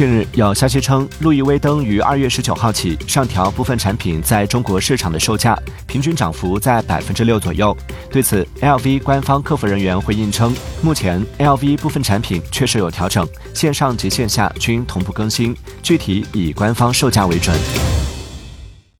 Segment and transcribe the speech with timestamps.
[0.00, 5.54] 近日有消息称路易威登于二月十九号起上调部分产品在中国市场的售价
[5.86, 7.76] 平均涨幅在百分之六左右。
[8.10, 17.99] 对此 lv 官方客服人员回应称目前 lv 部分产品确实有调整线上及线下均同步更新具体以官方售价为准。